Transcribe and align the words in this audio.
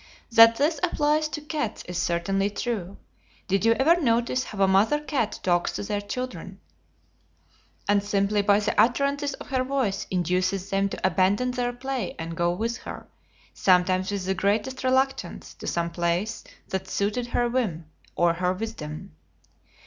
That 0.31 0.55
this 0.55 0.79
applies 0.81 1.27
to 1.27 1.41
cats 1.41 1.83
is 1.87 1.95
certainly 1.99 2.49
true. 2.49 2.97
Did 3.47 3.63
you 3.65 3.73
ever 3.73 4.01
notice 4.01 4.45
how 4.45 4.59
a 4.63 4.67
mother 4.67 4.99
cat 4.99 5.39
talks 5.43 5.73
to 5.73 5.83
her 5.93 6.01
children, 6.01 6.59
and 7.87 8.01
simply 8.01 8.41
by 8.41 8.61
the 8.61 8.73
utterances 8.81 9.35
of 9.35 9.49
her 9.49 9.63
voice 9.63 10.07
induces 10.09 10.71
them 10.71 10.89
to 10.89 11.05
abandon 11.05 11.51
their 11.51 11.71
play 11.71 12.15
and 12.17 12.35
go 12.35 12.51
with 12.51 12.77
her, 12.77 13.09
sometimes 13.53 14.09
with 14.11 14.25
the 14.25 14.33
greatest 14.33 14.83
reluctance, 14.83 15.53
to 15.53 15.67
some 15.67 15.91
place 15.91 16.43
that 16.69 16.87
suited 16.87 17.27
her 17.27 17.47
whim 17.47 17.85
or 18.15 18.33
her 18.33 18.53
wisdom? 18.53 19.11